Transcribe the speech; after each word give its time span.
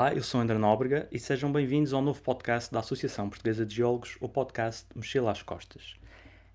Olá, 0.00 0.14
eu 0.14 0.22
sou 0.22 0.40
André 0.40 0.56
Nóbrega 0.56 1.06
e 1.12 1.18
sejam 1.18 1.52
bem-vindos 1.52 1.92
ao 1.92 2.00
novo 2.00 2.22
podcast 2.22 2.72
da 2.72 2.80
Associação 2.80 3.28
Portuguesa 3.28 3.66
de 3.66 3.74
Geólogos, 3.74 4.16
o 4.18 4.30
podcast 4.30 4.86
Mochila 4.94 5.30
às 5.30 5.42
Costas. 5.42 5.94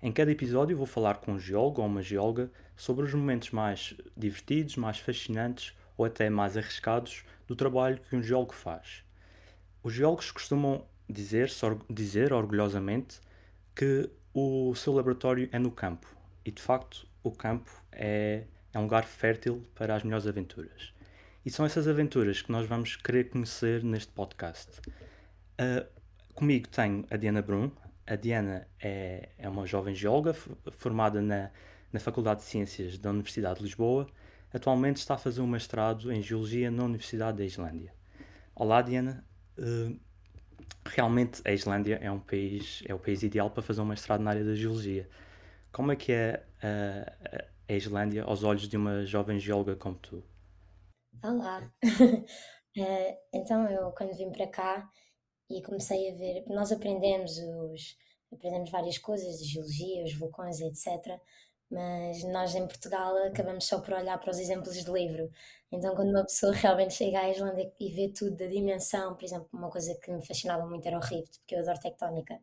Em 0.02 0.10
cada 0.10 0.32
episódio 0.32 0.76
vou 0.76 0.84
falar 0.84 1.18
com 1.18 1.34
um 1.34 1.38
geólogo 1.38 1.80
ou 1.80 1.86
uma 1.86 2.02
geóloga 2.02 2.50
sobre 2.76 3.04
os 3.04 3.14
momentos 3.14 3.52
mais 3.52 3.94
divertidos, 4.16 4.74
mais 4.74 4.98
fascinantes 4.98 5.72
ou 5.96 6.04
até 6.04 6.28
mais 6.28 6.56
arriscados 6.56 7.24
do 7.46 7.54
trabalho 7.54 8.00
que 8.10 8.16
um 8.16 8.20
geólogo 8.20 8.52
faz. 8.52 9.04
Os 9.80 9.92
geólogos 9.92 10.32
costumam 10.32 10.84
dizer, 11.08 11.48
dizer 11.88 12.32
orgulhosamente 12.32 13.20
que 13.76 14.10
o 14.34 14.74
seu 14.74 14.92
laboratório 14.92 15.48
é 15.52 15.58
no 15.60 15.70
campo 15.70 16.08
e 16.44 16.50
de 16.50 16.60
facto 16.60 17.06
o 17.22 17.30
campo 17.30 17.70
é, 17.92 18.42
é 18.72 18.78
um 18.80 18.82
lugar 18.82 19.04
fértil 19.04 19.64
para 19.72 19.94
as 19.94 20.02
melhores 20.02 20.26
aventuras. 20.26 20.95
E 21.46 21.50
são 21.50 21.64
essas 21.64 21.86
aventuras 21.86 22.42
que 22.42 22.50
nós 22.50 22.66
vamos 22.66 22.96
querer 22.96 23.30
conhecer 23.30 23.84
neste 23.84 24.12
podcast. 24.12 24.80
Uh, 24.80 25.86
comigo 26.34 26.66
tenho 26.66 27.06
a 27.08 27.16
Diana 27.16 27.40
Brum. 27.40 27.70
A 28.04 28.16
Diana 28.16 28.66
é, 28.80 29.28
é 29.38 29.48
uma 29.48 29.64
jovem 29.64 29.94
geóloga 29.94 30.34
formada 30.72 31.22
na, 31.22 31.52
na 31.92 32.00
Faculdade 32.00 32.40
de 32.40 32.46
Ciências 32.46 32.98
da 32.98 33.10
Universidade 33.10 33.58
de 33.58 33.62
Lisboa. 33.62 34.08
Atualmente 34.52 34.96
está 34.96 35.14
a 35.14 35.18
fazer 35.18 35.40
um 35.40 35.46
mestrado 35.46 36.12
em 36.12 36.20
Geologia 36.20 36.68
na 36.68 36.82
Universidade 36.82 37.38
da 37.38 37.44
Islândia. 37.44 37.94
Olá, 38.52 38.82
Diana. 38.82 39.24
Uh, 39.56 39.96
realmente 40.84 41.42
a 41.44 41.52
Islândia 41.52 42.00
é 42.02 42.10
um 42.10 42.18
país 42.18 42.82
é 42.86 42.92
o 42.92 42.98
país 42.98 43.22
ideal 43.22 43.50
para 43.50 43.62
fazer 43.62 43.80
um 43.82 43.86
mestrado 43.86 44.20
na 44.20 44.30
área 44.30 44.44
da 44.44 44.56
geologia. 44.56 45.08
Como 45.70 45.92
é 45.92 45.96
que 45.96 46.10
é 46.10 46.44
uh, 46.58 47.44
a 47.68 47.72
Islândia 47.72 48.24
aos 48.24 48.42
olhos 48.42 48.68
de 48.68 48.76
uma 48.76 49.06
jovem 49.06 49.38
geóloga 49.38 49.76
como 49.76 49.94
tu? 49.94 50.24
Olá! 51.22 51.70
Eh, 52.78 53.18
então 53.32 53.66
eu 53.70 53.90
quando 53.92 54.14
vim 54.14 54.30
para 54.30 54.46
cá 54.46 54.86
e 55.48 55.62
comecei 55.62 56.10
a 56.12 56.14
ver, 56.14 56.44
nós 56.46 56.70
aprendemos 56.70 57.38
os, 57.38 57.96
aprendemos 58.30 58.70
várias 58.70 58.98
coisas 58.98 59.38
de 59.38 59.46
geologia, 59.46 60.04
os 60.04 60.12
vulcões, 60.18 60.60
etc. 60.60 61.18
Mas 61.70 62.22
nós 62.24 62.54
em 62.54 62.66
Portugal 62.66 63.16
acabamos 63.26 63.66
só 63.66 63.80
por 63.80 63.94
olhar 63.94 64.18
para 64.18 64.30
os 64.30 64.38
exemplos 64.38 64.84
de 64.84 64.90
livro. 64.90 65.30
Então 65.70 65.94
quando 65.94 66.10
uma 66.10 66.22
pessoa 66.22 66.52
realmente 66.54 66.94
chega 66.94 67.20
à 67.20 67.30
Islândia 67.30 67.72
e 67.80 67.90
vê 67.90 68.08
tudo 68.08 68.36
da 68.36 68.46
dimensão, 68.46 69.14
por 69.14 69.24
exemplo, 69.24 69.48
uma 69.52 69.68
coisa 69.68 69.94
que 70.00 70.10
me 70.12 70.24
fascinava 70.24 70.66
muito 70.66 70.86
era 70.86 70.96
o 70.96 71.00
Rift, 71.00 71.38
porque 71.40 71.54
eu 71.54 71.60
adoro 71.60 71.80
tectónica. 71.80 72.38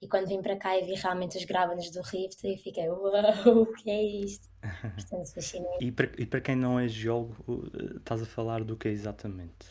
E 0.00 0.06
quando 0.06 0.28
vim 0.28 0.40
para 0.40 0.56
cá 0.56 0.78
e 0.78 0.84
vi 0.84 0.94
realmente 0.94 1.36
os 1.36 1.44
grábanos 1.44 1.90
do 1.90 2.00
Rift, 2.02 2.44
eu 2.44 2.56
fiquei, 2.58 2.88
uau, 2.88 3.10
o 3.62 3.72
que 3.74 3.90
é 3.90 4.02
isto? 4.02 4.48
Portanto, 4.94 5.34
fascinante. 5.34 5.84
E 5.84 5.90
para, 5.90 6.10
e 6.18 6.26
para 6.26 6.40
quem 6.40 6.54
não 6.54 6.78
é 6.78 6.86
geólogo, 6.86 7.68
estás 7.96 8.22
a 8.22 8.26
falar 8.26 8.62
do 8.62 8.76
que 8.76 8.88
exatamente? 8.88 9.66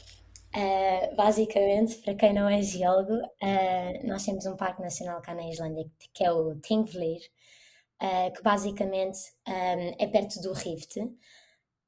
Uh, 0.55 1.15
basicamente, 1.15 1.97
para 1.97 2.15
quem 2.15 2.33
não 2.33 2.49
é 2.49 2.61
geólogo, 2.61 3.13
uh, 3.15 4.07
nós 4.07 4.25
temos 4.25 4.45
um 4.45 4.55
parque 4.55 4.81
nacional 4.81 5.21
cá 5.21 5.35
na 5.35 5.47
Islândia, 5.47 5.85
que 6.13 6.23
é 6.23 6.31
o 6.31 6.55
Thingvellir, 6.55 7.21
uh, 8.01 8.33
que 8.33 8.41
basicamente 8.41 9.19
um, 9.47 9.95
é 9.97 10.07
perto 10.07 10.39
do 10.41 10.53
Rift, 10.53 10.97
um, 10.99 11.15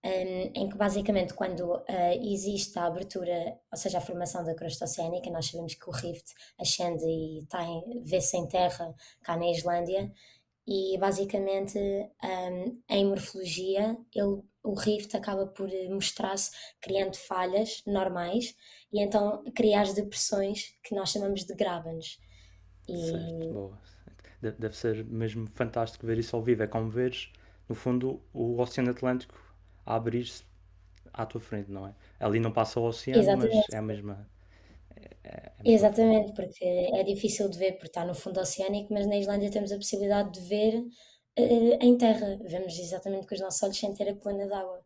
em 0.04 0.70
que 0.70 0.78
basicamente 0.78 1.34
quando 1.34 1.76
uh, 1.76 1.86
existe 2.22 2.78
a 2.80 2.86
abertura, 2.86 3.60
ou 3.72 3.78
seja, 3.78 3.98
a 3.98 4.02
formação 4.02 4.44
da 4.44 4.56
crosta 4.56 4.86
oceânica, 4.86 5.30
nós 5.30 5.48
sabemos 5.48 5.76
que 5.76 5.90
o 5.90 5.92
Rift 5.94 6.34
ascende 6.60 7.06
e 7.06 7.48
vê-se 8.04 8.38
em 8.38 8.48
terra 8.48 8.94
cá 9.22 9.36
na 9.36 9.52
Islândia, 9.52 10.12
e 10.70 10.98
basicamente 11.00 11.80
um, 11.80 12.82
em 12.88 13.06
morfologia 13.06 13.98
ele, 14.14 14.44
o 14.64 14.74
Rift 14.76 15.16
acaba 15.18 15.48
por 15.48 15.68
mostrar-se 15.90 16.52
criando 16.80 17.18
falhas 17.18 17.82
normais 17.88 18.56
e 18.94 19.02
então 19.02 19.44
cria 19.56 19.82
as 19.82 19.96
depressões 19.96 20.76
que 20.84 20.94
nós 20.94 21.10
chamamos 21.10 21.44
de 21.44 21.56
grábanos. 21.56 22.20
E... 22.88 22.98
Certo, 22.98 23.54
boa. 23.54 23.82
Deve 24.42 24.76
ser 24.76 25.04
mesmo 25.06 25.48
fantástico 25.48 26.06
ver 26.06 26.18
isso 26.18 26.36
ao 26.36 26.42
vivo. 26.42 26.64
É 26.64 26.68
como 26.68 26.90
veres, 26.90 27.32
no 27.68 27.76
fundo, 27.76 28.22
o 28.34 28.60
Oceano 28.60 28.92
Atlântico 28.92 29.38
a 29.86 29.96
abrir-se 29.96 30.44
à 31.14 31.26
tua 31.26 31.42
frente, 31.42 31.72
não 31.72 31.88
é? 31.88 31.94
Ali 32.20 32.40
não 32.40 32.52
passa 32.52 32.80
o 32.80 32.84
oceano, 32.84 33.20
Exatamente. 33.20 33.56
mas 33.56 33.66
é 33.74 33.78
a 33.78 33.82
mesma. 33.82 34.30
É, 34.96 35.52
é 35.64 35.72
Exatamente, 35.72 36.34
porque 36.34 36.64
é 36.64 37.04
difícil 37.04 37.50
de 37.50 37.58
ver 37.58 37.74
porque 37.74 37.88
está 37.88 38.06
no 38.06 38.14
fundo 38.14 38.40
oceânico, 38.40 38.94
mas 38.94 39.08
na 39.08 39.18
Islândia 39.18 39.52
temos 39.52 39.72
a 39.72 39.76
possibilidade 39.76 40.32
de 40.32 40.48
ver 40.48 40.76
uh, 40.78 41.78
em 41.82 41.98
terra. 41.98 42.40
Vemos 42.44 42.78
exatamente 42.78 43.28
com 43.28 43.36
os 43.36 43.42
nossos 43.42 43.62
olhos 43.64 43.78
sem 43.78 43.94
ter 43.94 44.10
a 44.10 44.16
coluna 44.16 44.48
d'água. 44.48 44.82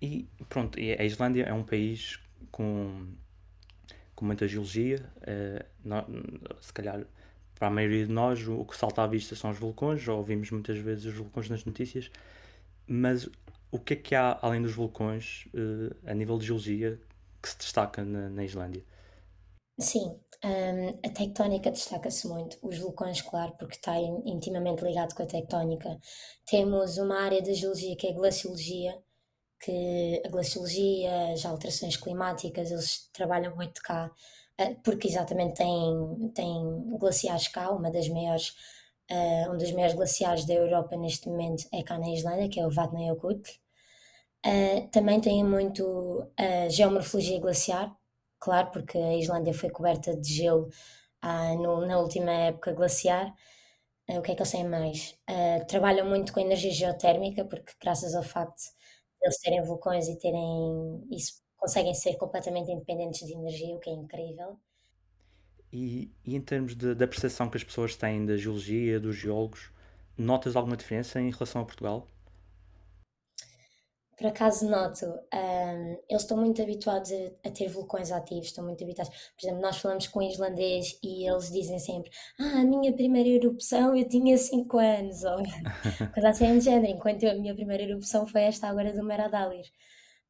E 0.00 0.28
pronto, 0.48 0.78
a 0.78 1.04
Islândia 1.04 1.44
é 1.44 1.52
um 1.52 1.64
país 1.64 2.20
com, 2.50 3.08
com 4.14 4.26
muita 4.26 4.46
geologia. 4.46 5.10
Não, 5.82 6.04
se 6.60 6.72
calhar 6.72 7.06
para 7.64 7.68
a 7.68 7.74
maioria 7.74 8.04
de 8.04 8.12
nós 8.12 8.46
o 8.46 8.62
que 8.66 8.76
salta 8.76 9.02
à 9.02 9.06
vista 9.06 9.34
são 9.34 9.50
os 9.50 9.58
vulcões, 9.58 10.02
já 10.02 10.12
ouvimos 10.12 10.50
muitas 10.50 10.76
vezes 10.76 11.06
os 11.06 11.14
vulcões 11.14 11.48
nas 11.48 11.64
notícias, 11.64 12.10
mas 12.86 13.26
o 13.72 13.78
que 13.78 13.94
é 13.94 13.96
que 13.96 14.14
há, 14.14 14.38
além 14.42 14.60
dos 14.60 14.74
vulcões, 14.74 15.46
uh, 15.54 15.96
a 16.06 16.12
nível 16.12 16.36
de 16.36 16.44
geologia, 16.44 17.00
que 17.42 17.48
se 17.48 17.56
destaca 17.56 18.04
na, 18.04 18.28
na 18.28 18.44
Islândia? 18.44 18.84
Sim, 19.80 20.20
um, 20.44 20.88
a 21.02 21.08
tectónica 21.08 21.70
destaca-se 21.70 22.28
muito. 22.28 22.58
Os 22.60 22.78
vulcões, 22.78 23.22
claro, 23.22 23.54
porque 23.58 23.76
está 23.76 23.98
intimamente 23.98 24.84
ligado 24.84 25.14
com 25.14 25.22
a 25.22 25.26
tectónica. 25.26 25.98
Temos 26.44 26.98
uma 26.98 27.18
área 27.18 27.40
da 27.40 27.54
geologia 27.54 27.96
que 27.96 28.08
é 28.08 28.10
a 28.10 28.14
glaciologia, 28.14 28.94
que 29.58 30.20
a 30.22 30.28
glaciologia, 30.28 31.32
as 31.32 31.46
alterações 31.46 31.96
climáticas, 31.96 32.70
eles 32.70 33.08
trabalham 33.10 33.56
muito 33.56 33.80
cá, 33.80 34.10
porque 34.84 35.08
exatamente 35.08 35.54
tem, 35.54 36.30
tem 36.34 36.96
glaciares 36.98 37.48
cá, 37.48 37.70
uma 37.70 37.90
das 37.90 38.08
maiores, 38.08 38.50
uh, 39.10 39.52
um 39.52 39.58
dos 39.58 39.72
maiores 39.72 39.94
glaciares 39.94 40.44
da 40.46 40.54
Europa 40.54 40.96
neste 40.96 41.28
momento 41.28 41.64
é 41.72 41.82
cá 41.82 41.98
na 41.98 42.10
Islândia, 42.10 42.48
que 42.48 42.60
é 42.60 42.66
o 42.66 42.70
Vatnajökull. 42.70 43.40
Uh, 44.46 44.88
também 44.90 45.20
tem 45.20 45.42
muito 45.42 46.30
a 46.36 46.68
geomorfologia 46.68 47.40
glaciar, 47.40 47.96
claro, 48.38 48.70
porque 48.72 48.98
a 48.98 49.16
Islândia 49.16 49.54
foi 49.54 49.70
coberta 49.70 50.14
de 50.16 50.34
gelo 50.34 50.68
uh, 51.24 51.62
no, 51.62 51.86
na 51.86 51.98
última 51.98 52.30
época 52.32 52.72
glaciar. 52.72 53.34
Uh, 54.08 54.18
o 54.18 54.22
que 54.22 54.32
é 54.32 54.34
que 54.36 54.42
eu 54.42 54.46
sei 54.46 54.64
mais? 54.64 55.16
trabalham 55.68 56.08
muito 56.08 56.32
com 56.32 56.40
energia 56.40 56.70
geotérmica, 56.72 57.44
porque 57.44 57.72
graças 57.82 58.14
ao 58.14 58.22
facto 58.22 58.58
de 58.58 58.70
eles 59.22 59.38
terem 59.40 59.62
vulcões 59.64 60.08
e 60.08 60.18
terem 60.18 61.06
isso, 61.10 61.42
conseguem 61.64 61.94
ser 61.94 62.16
completamente 62.16 62.70
independentes 62.70 63.26
de 63.26 63.32
energia, 63.32 63.74
o 63.74 63.80
que 63.80 63.88
é 63.88 63.94
incrível. 63.94 64.58
E, 65.72 66.12
e 66.24 66.36
em 66.36 66.40
termos 66.40 66.76
de, 66.76 66.94
da 66.94 67.06
percepção 67.06 67.48
que 67.48 67.56
as 67.56 67.64
pessoas 67.64 67.96
têm 67.96 68.26
da 68.26 68.36
geologia, 68.36 69.00
dos 69.00 69.16
geólogos, 69.16 69.70
notas 70.16 70.56
alguma 70.56 70.76
diferença 70.76 71.18
em 71.18 71.30
relação 71.30 71.62
a 71.62 71.64
Portugal? 71.64 72.06
Por 74.16 74.26
acaso 74.26 74.68
noto, 74.68 75.06
um, 75.06 75.98
eles 76.08 76.22
estão 76.22 76.36
muito 76.36 76.62
habituados 76.62 77.10
a, 77.10 77.48
a, 77.48 77.50
ter 77.50 77.66
vulcões 77.68 78.12
ativos, 78.12 78.46
estão 78.46 78.64
muito 78.64 78.84
habituados. 78.84 79.12
Por 79.34 79.44
exemplo, 79.44 79.62
nós 79.62 79.78
falamos 79.78 80.06
com 80.06 80.20
um 80.20 80.22
islandês 80.22 80.98
e 81.02 81.28
eles 81.28 81.50
dizem 81.50 81.78
sempre: 81.78 82.10
Ah, 82.38 82.60
a 82.60 82.64
minha 82.64 82.92
primeira 82.92 83.28
erupção 83.28 83.96
eu 83.96 84.06
tinha 84.06 84.36
5 84.36 84.78
anos, 84.78 85.24
ou 85.24 85.38
coisa 86.12 86.28
assim 86.28 86.54
do 86.54 86.60
género, 86.60 86.92
enquanto 86.92 87.24
eu, 87.24 87.32
a 87.32 87.34
minha 87.34 87.54
primeira 87.54 87.82
erupção 87.82 88.26
foi 88.26 88.42
esta 88.42 88.68
agora 88.68 88.92
do 88.92 89.02
Meradalir, 89.02 89.66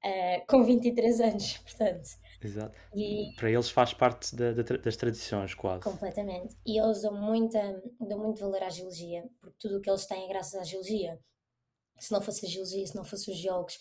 uh, 0.04 0.46
com 0.46 0.62
23 0.62 1.20
anos, 1.20 1.58
portanto. 1.64 2.08
Exato. 2.42 2.76
E, 2.94 3.34
Para 3.36 3.50
eles 3.50 3.70
faz 3.70 3.94
parte 3.94 4.36
da, 4.36 4.52
da, 4.52 4.62
das 4.62 4.96
tradições, 4.96 5.54
quase. 5.54 5.82
Completamente. 5.82 6.54
E 6.66 6.78
eles 6.78 7.00
dão, 7.00 7.14
muita, 7.18 7.82
dão 7.98 8.18
muito 8.18 8.38
valor 8.40 8.62
à 8.62 8.68
geologia, 8.68 9.24
porque 9.40 9.56
tudo 9.58 9.78
o 9.78 9.80
que 9.80 9.88
eles 9.88 10.06
têm 10.06 10.24
é 10.24 10.28
graças 10.28 10.54
à 10.54 10.62
geologia 10.62 11.18
se 11.98 12.12
não 12.12 12.20
fosse 12.20 12.46
a 12.46 12.48
geologia, 12.48 12.86
se 12.86 12.96
não 12.96 13.04
fossem 13.04 13.34
os 13.34 13.40
geólogos, 13.40 13.74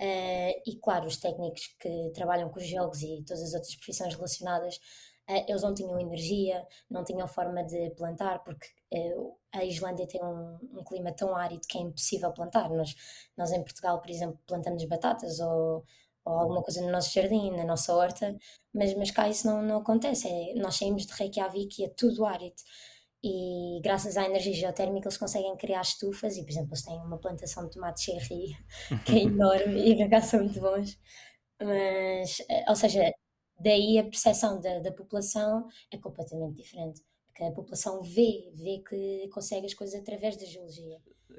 uh, 0.00 0.62
e 0.66 0.78
claro, 0.82 1.06
os 1.06 1.16
técnicos 1.16 1.74
que 1.78 2.10
trabalham 2.14 2.48
com 2.50 2.58
os 2.58 2.66
geólogos 2.66 3.02
e 3.02 3.22
todas 3.26 3.42
as 3.42 3.54
outras 3.54 3.74
profissões 3.76 4.14
relacionadas, 4.14 4.78
eles 5.28 5.62
não 5.62 5.74
tinham 5.74 5.98
energia, 6.00 6.66
não 6.90 7.04
tinham 7.04 7.28
forma 7.28 7.62
de 7.62 7.90
plantar, 7.90 8.42
porque 8.44 8.66
uh, 8.94 9.36
a 9.52 9.64
Islândia 9.64 10.06
tem 10.06 10.22
um, 10.24 10.58
um, 10.72 10.84
clima 10.84 11.12
tão 11.12 11.36
árido 11.36 11.66
que 11.68 11.78
é 11.78 11.80
impossível 11.82 12.32
plantar. 12.32 12.70
Nós, 12.70 12.94
nós 13.36 13.52
em 13.52 13.62
Portugal, 13.62 14.00
por 14.00 14.10
exemplo, 14.10 14.38
plantamos 14.46 14.84
batatas 14.84 15.38
ou, 15.40 15.84
ou 16.24 16.34
alguma 16.34 16.62
coisa 16.62 16.80
no 16.82 16.90
nosso 16.90 17.12
jardim, 17.12 17.50
na 17.50 17.64
nossa 17.64 17.94
horta, 17.94 18.36
mas, 18.72 18.94
mas 18.94 19.10
cá 19.10 19.28
isso 19.28 19.46
não, 19.46 19.62
não 19.62 19.78
acontece. 19.78 20.28
É, 20.28 20.54
nós 20.54 20.76
saímos 20.76 21.06
de 21.06 21.12
Reykjavik 21.12 21.82
e 21.82 21.84
é 21.84 21.88
tudo 21.90 22.24
árido 22.24 22.56
e 23.22 23.80
graças 23.82 24.16
à 24.16 24.24
energia 24.24 24.54
geotérmica 24.54 25.08
eles 25.08 25.18
conseguem 25.18 25.56
criar 25.56 25.80
estufas 25.80 26.36
e, 26.36 26.42
por 26.42 26.50
exemplo, 26.50 26.70
eles 26.70 26.84
têm 26.84 26.96
uma 26.98 27.18
plantação 27.18 27.64
de 27.64 27.72
tomate 27.72 28.02
cherry 28.02 28.56
que 29.04 29.12
é 29.12 29.22
enorme 29.24 29.90
e 29.90 29.96
por 29.96 30.04
acaso 30.06 30.30
são 30.30 30.40
muito 30.40 30.60
bons. 30.60 30.98
Mas, 31.60 32.40
eh, 32.48 32.64
ou 32.68 32.76
seja, 32.76 33.12
daí 33.58 33.98
a 33.98 34.04
percepção 34.04 34.60
da, 34.60 34.78
da 34.80 34.92
população 34.92 35.68
é 35.90 35.98
completamente 35.98 36.56
diferente. 36.56 37.02
Porque 37.26 37.44
a 37.44 37.50
população 37.52 38.02
vê, 38.02 38.50
vê 38.54 38.82
que 38.88 39.28
consegue 39.32 39.66
as 39.66 39.74
coisas 39.74 40.00
através 40.00 40.36
da 40.36 40.44
geologia. 40.44 40.98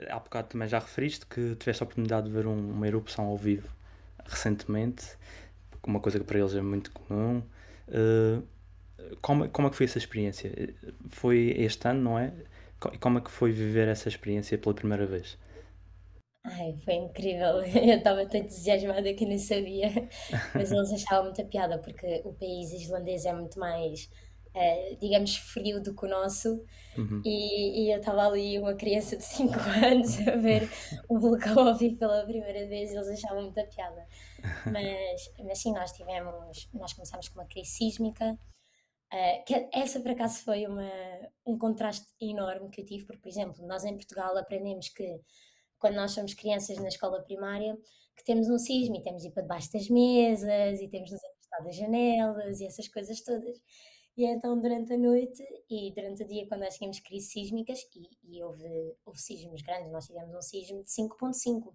Há 0.10 0.20
bocado 0.20 0.50
também 0.50 0.68
já 0.68 0.80
referiste 0.80 1.26
que 1.26 1.56
tiveste 1.56 1.84
a 1.84 1.86
oportunidade 1.86 2.28
de 2.28 2.34
ver 2.34 2.48
um, 2.48 2.72
uma 2.72 2.88
erupção 2.88 3.26
ao 3.26 3.38
vivo 3.38 3.70
recentemente. 4.26 5.06
uma 5.86 6.00
coisa 6.00 6.20
que 6.20 6.26
para 6.26 6.40
eles 6.40 6.54
é 6.54 6.62
muito 6.62 6.92
comum. 6.92 7.42
Uh, 7.88 8.44
como, 9.22 9.50
como 9.50 9.68
é 9.68 9.72
que 9.72 9.76
foi 9.76 9.86
essa 9.86 9.98
experiência? 9.98 10.52
Foi 11.10 11.54
este 11.58 11.88
ano, 11.88 12.02
não 12.02 12.20
é? 12.20 12.34
Como 13.00 13.18
é 13.18 13.22
que 13.22 13.32
foi 13.32 13.52
viver 13.52 13.88
essa 13.88 14.08
experiência 14.08 14.58
pela 14.58 14.74
primeira 14.74 15.06
vez? 15.06 15.38
Ai, 16.44 16.78
foi 16.84 16.96
incrível. 16.96 17.62
Eu 17.76 17.98
estava 17.98 18.26
tão 18.26 18.40
entusiasmada 18.40 19.14
que 19.14 19.26
nem 19.26 19.38
sabia, 19.38 19.90
mas 20.56 20.72
eles 20.72 20.92
achavam 20.92 21.26
muita 21.26 21.44
piada 21.46 21.78
porque 21.80 22.22
o 22.26 22.34
país 22.34 22.72
islandês 22.72 23.26
é 23.26 23.34
muito 23.34 23.60
mais, 23.60 24.10
eh, 24.54 24.96
digamos, 25.00 25.36
frio 25.36 25.82
do 25.82 25.94
que 25.96 26.06
o 26.06 26.10
nosso. 26.10 26.64
Uhum. 26.98 27.22
E, 27.24 27.86
e 27.86 27.92
eu 27.94 28.00
estava 28.00 28.26
ali, 28.28 28.58
uma 28.58 28.74
criança 28.74 29.16
de 29.18 29.24
5 29.24 29.54
anos, 29.86 30.28
a 30.28 30.36
ver 30.38 30.70
o 31.08 31.20
vulcão 31.20 31.68
ao 31.68 31.76
vivo 31.76 31.98
pela 31.98 32.26
primeira 32.26 32.68
vez 32.68 32.92
e 32.92 32.96
eles 32.96 33.10
achavam 33.10 33.44
muita 33.44 33.64
piada. 33.66 34.08
Mas, 34.66 35.32
mas 35.46 35.60
sim, 35.60 35.74
nós 35.74 35.92
tivemos, 35.92 36.70
nós 36.74 36.94
começámos 36.94 37.28
com 37.30 37.40
uma 37.40 37.48
crise 37.48 37.72
sísmica, 37.72 38.38
Uh, 39.12 39.44
que 39.44 39.68
essa 39.74 40.00
por 40.00 40.12
acaso 40.12 40.44
foi 40.44 40.68
uma, 40.68 40.88
um 41.44 41.58
contraste 41.58 42.06
enorme 42.22 42.70
que 42.70 42.82
eu 42.82 42.86
tive, 42.86 43.06
porque, 43.06 43.20
por 43.20 43.28
exemplo, 43.28 43.66
nós 43.66 43.84
em 43.84 43.96
Portugal 43.96 44.38
aprendemos 44.38 44.90
que 44.90 45.20
quando 45.80 45.96
nós 45.96 46.12
somos 46.12 46.34
crianças 46.34 46.78
na 46.78 46.88
escola 46.88 47.22
primária, 47.22 47.78
que 48.16 48.24
temos 48.24 48.50
um 48.50 48.58
sismo 48.58 48.98
e 48.98 49.02
temos 49.02 49.22
de 49.22 49.30
ir 49.30 49.32
para 49.32 49.44
debaixo 49.44 49.72
das 49.72 49.90
mesas 49.90 50.80
e 50.82 50.88
temos 50.90 51.10
de 51.10 51.16
nos 51.16 51.24
afastar 51.24 51.64
das 51.64 51.76
janelas 51.76 52.60
e 52.60 52.66
essas 52.66 52.88
coisas 52.88 53.22
todas. 53.22 53.58
E 54.18 54.26
então, 54.26 54.60
durante 54.60 54.94
a 54.94 54.98
noite 54.98 55.42
e 55.70 55.94
durante 55.94 56.24
o 56.24 56.28
dia, 56.28 56.46
quando 56.48 56.62
nós 56.62 56.76
tínhamos 56.76 57.00
crises 57.00 57.32
sísmicas, 57.32 57.80
e, 57.96 58.36
e 58.38 58.44
houve, 58.44 58.68
houve 59.06 59.20
sismos 59.20 59.62
grandes, 59.62 59.92
nós 59.92 60.08
tivemos 60.08 60.36
um 60.36 60.42
sismo 60.42 60.84
de 60.84 60.92
5.5, 60.92 61.74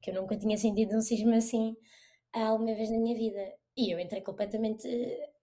que 0.00 0.10
eu 0.10 0.14
nunca 0.14 0.36
tinha 0.36 0.56
sentido 0.56 0.96
um 0.96 1.02
sismo 1.02 1.34
assim 1.34 1.76
alguma 2.32 2.74
vez 2.74 2.90
na 2.90 2.98
minha 2.98 3.14
vida. 3.14 3.54
E 3.76 3.92
eu 3.92 3.98
entrei 3.98 4.22
completamente 4.22 4.88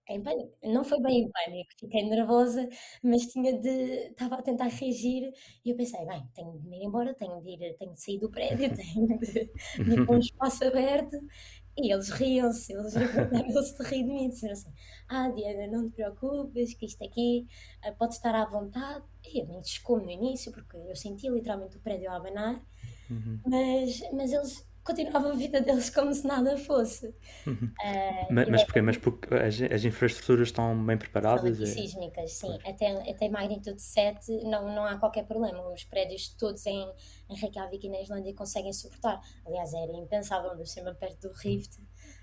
em 0.10 0.22
pânico. 0.22 0.52
Não 0.64 0.84
foi 0.84 1.00
bem 1.02 1.22
em 1.22 1.30
pânico, 1.32 1.70
fiquei 1.80 2.04
nervosa, 2.10 2.68
mas 3.04 3.28
tinha 3.28 3.58
de. 3.58 3.70
estava 4.10 4.36
a 4.36 4.42
tentar 4.42 4.68
reagir 4.68 5.32
e 5.64 5.70
eu 5.70 5.76
pensei, 5.76 6.06
bem, 6.06 6.28
tenho 6.34 6.58
de 6.60 6.68
ir 6.70 6.84
embora, 6.84 7.14
tenho 7.14 7.42
de 7.42 7.50
ir, 7.52 7.76
tenho 7.78 7.94
de 7.94 8.02
sair 8.02 8.20
do 8.20 8.30
prédio, 8.30 8.70
tenho 8.76 9.20
de, 9.20 9.52
de 9.84 9.94
ir 9.94 10.06
para 10.06 10.16
um 10.16 10.20
espaço 10.20 10.66
aberto. 10.66 11.18
E 11.78 11.94
eles 11.94 12.10
riam-se, 12.10 12.74
eles 12.74 12.94
riam-se 12.94 13.78
de 13.78 13.84
rir 13.84 14.04
de 14.04 14.12
mim, 14.12 14.30
disseram 14.30 14.54
assim: 14.54 14.74
Ah, 15.08 15.30
Diana, 15.30 15.68
não 15.68 15.90
te 15.90 15.96
preocupes, 15.96 16.74
que 16.74 16.86
isto 16.86 17.04
aqui 17.04 17.48
uh, 17.88 17.96
pode 17.96 18.16
estar 18.16 18.36
à 18.36 18.46
vontade. 18.46 19.06
E 19.26 19.42
eu 19.42 19.48
me 19.48 19.62
descomo 19.62 20.04
no 20.04 20.12
início, 20.12 20.52
porque 20.52 20.76
eu 20.76 20.96
sentia 20.96 21.30
literalmente 21.30 21.78
o 21.78 21.80
prédio 21.80 22.10
a 22.10 22.18
abanar, 22.18 22.62
uhum. 23.10 23.40
mas, 23.46 24.02
mas 24.12 24.32
eles 24.34 24.69
continuavam 24.90 25.32
a 25.32 25.36
vida 25.36 25.62
deles 25.62 25.90
como 25.90 26.14
se 26.14 26.26
nada 26.26 26.58
fosse. 26.58 27.14
Uhum. 27.46 27.54
Uh, 27.54 28.34
mas, 28.34 28.50
mas 28.50 28.64
porquê? 28.64 28.82
Mas 28.82 28.98
porque 28.98 29.34
as, 29.36 29.62
as 29.62 29.86
infraestruturas 29.86 30.48
estão 30.48 30.86
bem 30.86 30.98
preparadas? 30.98 31.58
São 31.58 31.68
sísmicas, 31.68 32.32
sim. 32.32 32.58
Até, 32.66 32.88
até 33.10 33.30
magnitude 33.30 33.82
7 33.82 34.32
não, 34.44 34.74
não 34.74 34.84
há 34.86 34.98
qualquer 34.98 35.26
problema. 35.26 35.72
Os 35.72 35.84
prédios 35.84 36.30
todos 36.30 36.66
em, 36.66 36.92
em 37.30 37.36
Reykjavik 37.36 37.86
e 37.86 37.90
na 37.90 38.02
Islândia 38.02 38.34
conseguem 38.34 38.74
suportar. 38.74 39.22
Aliás, 39.46 39.74
era 39.74 39.92
impensável, 39.94 40.66
cima 40.66 40.94
perto 40.96 41.28
do 41.28 41.34
Rift. 41.34 41.78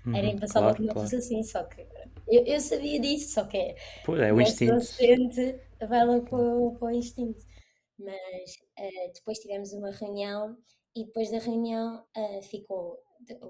Uhum, 0.05 0.15
era 0.15 0.27
impensável 0.27 0.69
claro, 0.69 0.75
que 0.75 0.83
não 0.83 0.93
claro. 0.93 1.09
fosse 1.09 1.15
assim, 1.17 1.43
só 1.43 1.63
que 1.63 1.81
eu, 2.27 2.43
eu 2.45 2.59
sabia 2.59 2.99
disso, 2.99 3.33
só 3.33 3.45
que 3.45 3.75
pois 4.05 4.21
é, 4.21 4.33
o 4.33 4.41
instinto. 4.41 4.73
vai 5.87 6.05
lá 6.05 6.19
para, 6.21 6.29
para 6.79 6.87
o 6.87 6.91
instinto. 6.91 7.45
Mas 7.99 8.53
uh, 8.79 9.13
depois 9.13 9.39
tivemos 9.39 9.73
uma 9.73 9.91
reunião 9.91 10.57
e 10.97 11.05
depois 11.05 11.29
da 11.29 11.37
reunião 11.37 12.03
uh, 12.17 12.41
ficou 12.41 12.99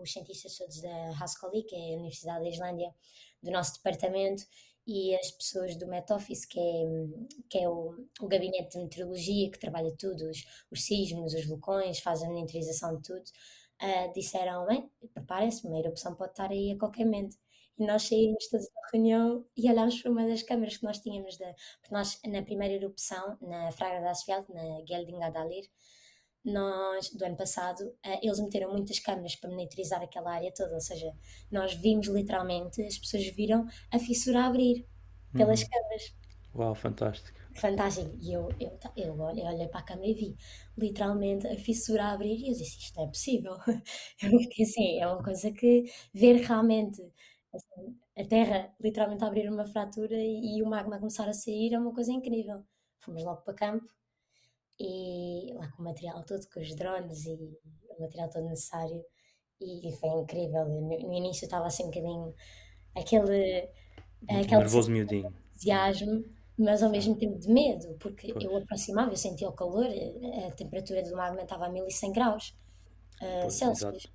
os 0.01 0.11
cientistas 0.11 0.57
todos 0.57 0.81
da 0.81 1.09
Haskell, 1.11 1.51
que 1.65 1.75
é 1.75 1.93
a 1.93 1.97
Universidade 1.97 2.43
da 2.43 2.49
Islândia, 2.49 2.93
do 3.41 3.51
nosso 3.51 3.75
departamento, 3.75 4.43
e 4.85 5.15
as 5.15 5.31
pessoas 5.31 5.77
do 5.77 5.87
Met 5.87 6.11
Office, 6.11 6.45
que 6.45 6.59
é, 6.59 6.83
que 7.49 7.57
é 7.59 7.69
o, 7.69 7.93
o 8.21 8.27
gabinete 8.27 8.77
de 8.77 8.83
meteorologia 8.83 9.51
que 9.51 9.59
trabalha 9.59 9.93
tudo, 9.97 10.29
os, 10.29 10.45
os 10.71 10.85
sismos, 10.85 11.33
os 11.33 11.45
vulcões, 11.45 11.99
faz 11.99 12.21
a 12.21 12.27
monitorização 12.27 12.97
de 12.97 13.03
tudo, 13.03 13.23
uh, 13.81 14.13
disseram, 14.13 14.65
bem, 14.65 14.89
preparem-se, 15.13 15.59
a 15.59 15.61
primeira 15.61 15.89
opção 15.89 16.15
pode 16.15 16.31
estar 16.31 16.49
aí 16.51 16.71
a 16.71 16.77
qualquer 16.77 17.05
momento. 17.05 17.37
E 17.77 17.85
nós 17.85 18.03
saímos 18.03 18.47
todos 18.49 18.65
da 18.65 18.89
reunião 18.91 19.45
e 19.55 19.69
olhámos 19.69 20.01
para 20.01 20.11
uma 20.11 20.25
das 20.25 20.41
câmaras 20.41 20.77
que 20.77 20.83
nós 20.83 20.99
tínhamos, 20.99 21.37
da, 21.37 21.53
porque 21.81 21.93
nós 21.93 22.19
na 22.25 22.41
primeira 22.41 22.73
erupção, 22.73 23.37
na 23.39 23.71
Fraga 23.71 24.01
da 24.01 24.11
Asfjeld, 24.11 24.51
na 24.51 24.83
Geldingadalir, 24.85 25.69
nós, 26.47 27.09
do 27.09 27.25
ano 27.25 27.35
passado, 27.35 27.81
uh, 27.81 28.19
eles 28.21 28.39
meteram 28.39 28.71
muitas 28.71 28.99
câmaras 28.99 29.35
para 29.35 29.49
monitorizar 29.49 30.01
aquela 30.01 30.33
área 30.33 30.51
toda, 30.53 30.73
ou 30.73 30.79
seja, 30.79 31.11
nós 31.51 31.73
vimos 31.73 32.07
literalmente, 32.07 32.81
as 32.81 32.97
pessoas 32.97 33.27
viram 33.27 33.67
a 33.91 33.99
fissura 33.99 34.45
abrir 34.45 34.87
pelas 35.33 35.61
uhum. 35.61 35.67
câmaras. 35.69 36.15
Uau, 36.55 36.73
fantástico. 36.73 37.37
Fantástico. 37.55 38.15
E 38.21 38.31
eu, 38.31 38.49
eu, 38.59 38.79
eu, 38.95 39.19
olhei, 39.19 39.43
olhei 39.43 39.67
para 39.67 39.81
a 39.81 39.83
câmera 39.83 40.07
e 40.07 40.13
vi 40.13 40.37
literalmente 40.77 41.47
a 41.47 41.57
fissura 41.57 42.05
abrir 42.05 42.37
e 42.37 42.49
eu 42.49 42.53
disse, 42.53 42.77
isto 42.79 42.95
não 42.95 43.03
é 43.03 43.07
possível. 43.07 43.53
Eu 44.23 44.39
fiquei 44.39 44.65
assim, 44.65 44.99
é 44.99 45.07
uma 45.07 45.23
coisa 45.23 45.51
que 45.51 45.91
ver 46.13 46.35
realmente 46.41 47.01
assim, 47.53 47.97
a 48.17 48.23
Terra 48.25 48.73
literalmente 48.79 49.23
abrir 49.23 49.49
uma 49.49 49.65
fratura 49.65 50.15
e, 50.15 50.57
e 50.57 50.63
o 50.63 50.67
magma 50.67 50.99
começar 50.99 51.27
a 51.27 51.33
sair 51.33 51.73
é 51.73 51.79
uma 51.79 51.93
coisa 51.93 52.11
incrível. 52.11 52.63
Fomos 52.99 53.23
logo 53.23 53.41
para 53.41 53.53
campo 53.53 53.87
e 54.79 55.53
lá 55.53 55.67
com 55.71 55.81
o 55.81 55.85
material 55.85 56.23
todo, 56.23 56.47
com 56.53 56.59
os 56.59 56.75
drones 56.75 57.25
e 57.25 57.33
o 57.33 58.01
material 58.01 58.29
todo 58.29 58.45
necessário 58.45 59.03
e 59.59 59.91
foi 59.99 60.09
incrível. 60.09 60.65
No, 60.65 60.81
no 60.81 61.13
início 61.13 61.45
estava 61.45 61.65
assim 61.65 61.83
um 61.83 61.87
bocadinho 61.87 62.33
aquele, 62.95 63.69
aquele 64.29 64.57
nervoso 64.57 64.91
miudinho. 64.91 65.33
entusiasmo, 65.51 66.23
mas 66.57 66.81
ao 66.81 66.89
mesmo 66.89 67.15
tempo 67.15 67.37
de 67.39 67.49
medo, 67.49 67.95
porque 67.99 68.33
pois. 68.33 68.43
eu 68.43 68.57
aproximava, 68.57 69.11
eu 69.11 69.17
sentia 69.17 69.49
o 69.49 69.53
calor, 69.53 69.87
a 70.47 70.51
temperatura 70.51 71.03
do 71.03 71.15
magma 71.15 71.41
estava 71.41 71.65
a 71.65 71.69
1100 71.69 72.11
graus 72.11 72.57
uh, 73.21 73.49
Celsius, 73.49 74.07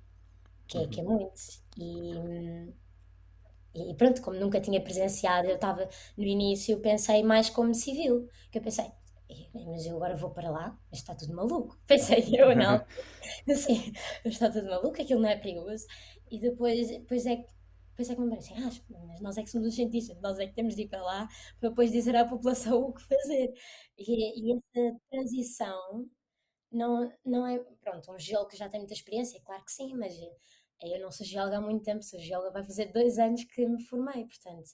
que 0.67 0.77
é, 0.77 0.87
que 0.87 0.99
é 0.99 1.03
uhum. 1.03 1.09
muito. 1.09 1.33
E, 1.77 2.73
e 3.91 3.93
pronto, 3.95 4.21
como 4.21 4.37
nunca 4.39 4.61
tinha 4.61 4.81
presenciado, 4.81 5.47
eu 5.47 5.55
estava 5.55 5.89
no 6.17 6.23
início, 6.23 6.79
pensei 6.79 7.23
mais 7.23 7.49
como 7.49 7.73
civil, 7.73 8.27
que 8.51 8.59
eu 8.59 8.61
pensei, 8.61 8.85
mas 9.53 9.85
eu 9.85 9.95
agora 9.95 10.15
vou 10.15 10.31
para 10.31 10.49
lá, 10.49 10.77
mas 10.89 10.99
está 10.99 11.15
tudo 11.15 11.33
maluco. 11.35 11.77
Pensei 11.87 12.23
eu, 12.33 12.55
não. 12.55 12.85
assim, 13.49 13.93
está 14.25 14.49
tudo 14.51 14.67
maluco, 14.69 15.01
aquilo 15.01 15.21
não 15.21 15.29
é 15.29 15.37
perigoso. 15.37 15.85
E 16.29 16.39
depois, 16.39 16.87
depois 16.89 17.25
é 17.25 17.37
que 17.37 17.53
depois 17.93 18.09
é 18.09 18.15
que 18.15 18.21
me 18.21 18.29
parece 18.29 18.53
assim, 18.53 18.63
ah, 18.63 19.05
mas 19.07 19.21
nós 19.21 19.37
é 19.37 19.43
que 19.43 19.51
somos 19.51 19.67
os 19.67 19.75
cientistas, 19.75 20.19
nós 20.19 20.39
é 20.39 20.47
que 20.47 20.55
temos 20.55 20.75
de 20.75 20.81
ir 20.81 20.87
para 20.87 21.03
lá 21.03 21.27
para 21.59 21.69
depois 21.69 21.91
dizer 21.91 22.15
à 22.15 22.25
população 22.25 22.81
o 22.81 22.91
que 22.93 23.03
fazer. 23.03 23.53
E, 23.97 24.51
e 24.51 24.57
essa 24.57 24.97
transição 25.11 26.09
não, 26.71 27.11
não 27.23 27.45
é, 27.45 27.59
pronto, 27.81 28.11
um 28.11 28.17
geólogo 28.19 28.49
que 28.49 28.57
já 28.57 28.67
tem 28.67 28.79
muita 28.79 28.95
experiência, 28.95 29.39
claro 29.45 29.63
que 29.63 29.71
sim, 29.71 29.93
mas 29.95 30.15
eu 30.81 30.99
não 31.01 31.11
sou 31.11 31.25
geóloga 31.25 31.57
há 31.57 31.61
muito 31.61 31.83
tempo, 31.83 32.03
sou 32.03 32.19
geóloga 32.19 32.51
vai 32.51 32.63
fazer 32.63 32.91
dois 32.91 33.17
anos 33.19 33.43
que 33.43 33.65
me 33.67 33.81
formei, 33.83 34.25
portanto, 34.25 34.71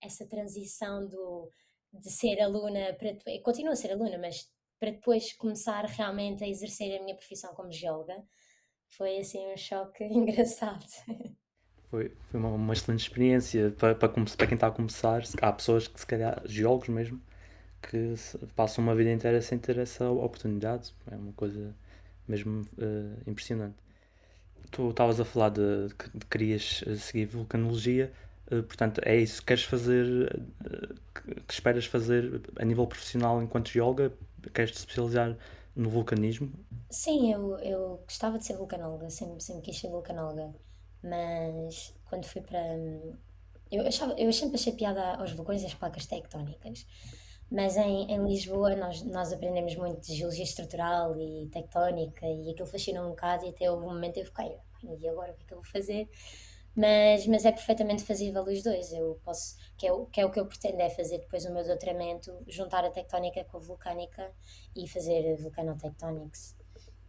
essa 0.00 0.26
transição 0.26 1.06
do 1.06 1.50
de 1.92 2.10
ser 2.10 2.40
aluna 2.40 2.94
para 2.94 3.12
depois, 3.12 3.42
continuo 3.42 3.72
a 3.72 3.76
ser 3.76 3.92
aluna, 3.92 4.18
mas 4.18 4.48
para 4.78 4.90
depois 4.90 5.32
começar 5.34 5.84
realmente 5.84 6.42
a 6.42 6.48
exercer 6.48 6.98
a 6.98 7.02
minha 7.02 7.16
profissão 7.16 7.54
como 7.54 7.70
geóloga, 7.70 8.22
foi 8.88 9.18
assim 9.18 9.46
um 9.52 9.56
choque 9.56 10.04
engraçado. 10.10 10.84
Foi, 11.90 12.14
foi 12.30 12.40
uma, 12.40 12.50
uma 12.50 12.72
excelente 12.72 13.00
experiência 13.00 13.72
para, 13.72 13.94
para, 13.94 14.08
para 14.08 14.46
quem 14.46 14.54
está 14.54 14.68
a 14.68 14.70
começar. 14.70 15.22
Há 15.42 15.52
pessoas 15.52 15.88
que, 15.88 15.98
se 15.98 16.06
calhar, 16.06 16.40
geólogos 16.46 16.88
mesmo, 16.88 17.20
que 17.82 18.14
passam 18.54 18.84
uma 18.84 18.94
vida 18.94 19.10
inteira 19.10 19.42
sem 19.42 19.58
ter 19.58 19.78
essa 19.78 20.08
oportunidade. 20.08 20.94
É 21.10 21.16
uma 21.16 21.32
coisa 21.32 21.74
mesmo 22.28 22.62
uh, 22.78 23.30
impressionante. 23.30 23.76
Tu 24.70 24.90
estavas 24.90 25.18
a 25.20 25.24
falar 25.24 25.50
de 25.50 25.88
que 25.98 26.26
querias 26.30 26.84
eh, 26.86 26.94
seguir 26.94 27.26
vulcanologia. 27.26 28.12
Eh, 28.50 28.62
portanto, 28.62 29.00
é 29.04 29.16
isso 29.16 29.40
que 29.40 29.46
queres 29.46 29.64
fazer, 29.64 30.44
uh, 30.64 31.42
que 31.46 31.52
esperas 31.52 31.86
fazer 31.86 32.42
a 32.56 32.64
nível 32.64 32.86
profissional 32.86 33.42
enquanto 33.42 33.70
geóloga? 33.70 34.12
Queres 34.52 34.72
te 34.72 34.78
especializar 34.78 35.36
no 35.76 35.88
vulcanismo? 35.88 36.52
Sim, 36.90 37.32
eu, 37.32 37.58
eu 37.60 38.02
gostava 38.04 38.38
de 38.38 38.44
ser 38.44 38.56
vulcanóloga, 38.56 39.08
sempre, 39.10 39.40
sempre 39.42 39.62
quis 39.62 39.78
ser 39.78 39.88
vulcanóloga, 39.88 40.52
mas 41.02 41.94
quando 42.04 42.26
fui 42.26 42.40
para. 42.42 42.58
Eu, 43.70 43.86
achava, 43.86 44.14
eu 44.18 44.32
sempre 44.32 44.56
achei 44.56 44.72
piada 44.72 45.14
aos 45.14 45.32
vulcões 45.32 45.62
e 45.62 45.66
às 45.66 45.74
placas 45.74 46.04
tectónicas, 46.06 46.84
mas 47.48 47.76
em, 47.76 48.10
em 48.10 48.24
Lisboa 48.26 48.74
nós, 48.74 49.02
nós 49.04 49.32
aprendemos 49.32 49.76
muito 49.76 50.00
de 50.00 50.16
geologia 50.16 50.42
estrutural 50.42 51.16
e 51.16 51.48
tectónica 51.52 52.26
e 52.26 52.50
aquilo 52.50 52.66
fascinou 52.66 53.06
um 53.06 53.10
bocado 53.10 53.46
e 53.46 53.50
até 53.50 53.70
houve 53.70 53.86
um 53.86 53.90
momento 53.90 54.16
eu 54.18 54.26
fiquei, 54.26 54.56
e 54.82 55.08
agora 55.08 55.32
o 55.32 55.34
que 55.36 55.44
é 55.44 55.46
que 55.46 55.52
eu 55.54 55.58
vou 55.58 55.64
fazer? 55.64 56.08
Mas, 56.76 57.26
mas 57.26 57.44
é 57.44 57.52
perfeitamente 57.52 58.04
fazível 58.04 58.42
os 58.42 58.62
dois. 58.62 58.92
Eu 58.92 59.20
posso, 59.24 59.56
que 59.76 59.86
é, 59.86 59.92
o, 59.92 60.06
que 60.06 60.20
é 60.20 60.26
o 60.26 60.30
que 60.30 60.40
eu 60.40 60.46
pretendo, 60.46 60.80
é 60.80 60.90
fazer 60.90 61.18
depois 61.18 61.44
o 61.44 61.52
meu 61.52 61.64
doutoramento, 61.64 62.32
juntar 62.46 62.84
a 62.84 62.90
tectónica 62.90 63.44
com 63.44 63.56
a 63.56 63.60
vulcânica 63.60 64.30
e 64.76 64.88
fazer 64.88 65.36
vulcanotectonics. 65.36 66.56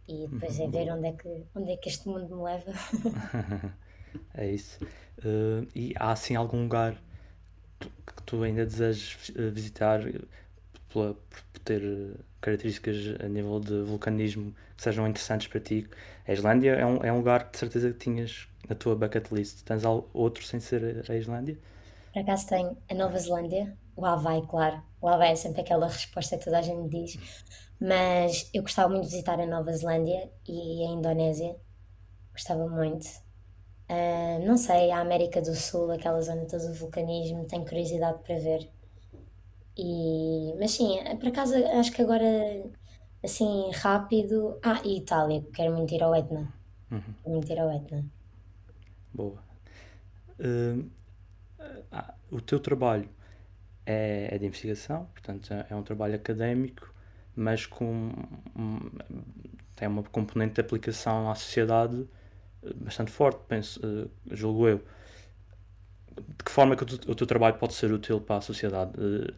E 0.08 0.26
depois 0.26 0.58
é 0.58 0.66
ver 0.66 0.90
onde 0.92 1.08
é 1.08 1.12
que, 1.12 1.46
onde 1.54 1.72
é 1.72 1.76
que 1.76 1.88
este 1.88 2.08
mundo 2.08 2.36
me 2.36 2.42
leva. 2.42 2.72
É 4.34 4.50
isso. 4.50 4.78
Uh, 5.18 5.66
e 5.74 5.94
há 5.96 6.12
assim 6.12 6.36
algum 6.36 6.62
lugar 6.62 7.02
que 7.80 8.22
tu 8.24 8.42
ainda 8.42 8.64
desejas 8.64 9.16
visitar 9.52 10.00
por, 10.90 11.14
por 11.14 11.58
ter 11.64 11.82
características 12.40 12.96
a 13.24 13.28
nível 13.28 13.58
de 13.60 13.82
vulcanismo 13.82 14.54
que 14.76 14.82
sejam 14.82 15.06
interessantes 15.08 15.46
para 15.46 15.60
ti? 15.60 15.88
A 16.26 16.32
Islândia 16.32 16.72
é 16.72 16.84
um, 16.84 17.04
é 17.04 17.12
um 17.12 17.18
lugar 17.18 17.46
que 17.46 17.52
de 17.52 17.58
certeza 17.58 17.90
que 17.92 17.98
tinhas 17.98 18.48
na 18.72 18.74
tua 18.74 18.96
bucket 18.96 19.30
list. 19.30 19.62
Tens 19.64 19.82
outro 19.84 20.44
sem 20.44 20.58
ser 20.58 21.04
a 21.08 21.14
Islândia? 21.14 21.58
Por 22.12 22.20
acaso 22.20 22.46
tenho 22.46 22.76
a 22.90 22.94
Nova 22.94 23.18
Zelândia, 23.18 23.76
o 23.96 24.04
Havaí, 24.04 24.42
claro. 24.46 24.82
O 25.00 25.08
Havaí 25.08 25.32
é 25.32 25.36
sempre 25.36 25.62
aquela 25.62 25.86
resposta 25.86 26.36
que 26.36 26.44
toda 26.44 26.58
a 26.58 26.62
gente 26.62 26.88
diz. 26.88 27.18
Mas 27.80 28.50
eu 28.52 28.62
gostava 28.62 28.88
muito 28.88 29.04
de 29.04 29.10
visitar 29.10 29.40
a 29.40 29.46
Nova 29.46 29.72
Zelândia 29.72 30.30
e 30.46 30.84
a 30.84 30.90
Indonésia. 30.90 31.56
Gostava 32.32 32.68
muito. 32.68 33.06
Uh, 33.90 34.46
não 34.46 34.56
sei, 34.56 34.90
a 34.90 35.00
América 35.00 35.42
do 35.42 35.54
Sul, 35.54 35.90
aquela 35.90 36.20
zona 36.20 36.46
toda 36.46 36.68
do 36.68 36.74
vulcanismo, 36.74 37.46
tenho 37.46 37.64
curiosidade 37.64 38.18
para 38.22 38.38
ver. 38.38 38.70
E, 39.76 40.54
mas 40.58 40.72
sim, 40.72 40.98
por 41.18 41.28
acaso 41.28 41.54
acho 41.78 41.92
que 41.92 42.02
agora, 42.02 42.24
assim, 43.24 43.70
rápido. 43.72 44.58
Ah, 44.62 44.80
e 44.84 44.98
Itália, 44.98 45.44
quero 45.54 45.74
muito 45.74 45.94
ir 45.94 46.02
ao 46.02 46.14
Etna. 46.14 46.52
Uhum. 46.90 47.00
Quero 47.00 47.30
muito 47.30 47.52
ir 47.52 47.58
ao 47.58 47.70
Etna. 47.70 48.04
Boa. 49.14 49.42
Uh, 50.38 50.88
ah, 51.90 52.14
o 52.30 52.40
teu 52.40 52.58
trabalho 52.58 53.08
é, 53.84 54.28
é, 54.32 54.38
de 54.38 54.46
investigação, 54.46 55.06
portanto 55.06 55.52
é, 55.52 55.66
é 55.70 55.76
um 55.76 55.82
trabalho 55.82 56.14
académico, 56.14 56.92
mas 57.36 57.66
com 57.66 58.12
tem 59.76 59.88
uma 59.88 60.02
componente 60.02 60.54
de 60.54 60.60
aplicação 60.60 61.30
à 61.30 61.34
sociedade 61.34 62.06
eh, 62.62 62.72
bastante 62.74 63.10
forte, 63.10 63.40
penso, 63.48 63.80
uh, 63.84 64.10
julgo 64.30 64.68
eu. 64.68 64.84
De 66.16 66.44
que 66.44 66.50
forma 66.50 66.74
é 66.74 66.76
que 66.76 66.84
o, 66.84 67.10
o, 67.10 67.14
teu 67.14 67.26
trabalho 67.26 67.56
pode 67.56 67.74
ser 67.74 67.92
útil 67.92 68.20
para 68.20 68.36
a 68.36 68.40
sociedade? 68.40 68.92
Uh, 68.98 69.34